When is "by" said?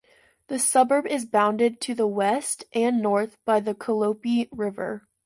3.45-3.59